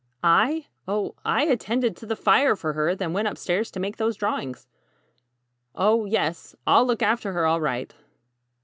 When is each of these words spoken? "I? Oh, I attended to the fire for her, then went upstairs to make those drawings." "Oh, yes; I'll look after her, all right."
"I? 0.23 0.65
Oh, 0.87 1.13
I 1.23 1.43
attended 1.43 1.95
to 1.97 2.07
the 2.07 2.15
fire 2.15 2.55
for 2.55 2.73
her, 2.73 2.95
then 2.95 3.13
went 3.13 3.27
upstairs 3.27 3.69
to 3.69 3.79
make 3.79 3.97
those 3.97 4.15
drawings." 4.15 4.65
"Oh, 5.75 6.05
yes; 6.05 6.55
I'll 6.65 6.87
look 6.87 7.03
after 7.03 7.33
her, 7.33 7.45
all 7.45 7.61
right." 7.61 7.93